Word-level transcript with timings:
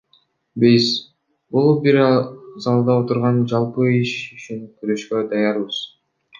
Биз, 0.61 0.87
бул 1.57 1.69
бир 1.83 1.99
залда 2.67 2.97
отургандар 3.03 3.53
жалпы 3.53 3.93
иш 4.01 4.17
үчүн 4.39 4.67
күрөшкө 4.81 5.25
даярбыз. 5.37 5.87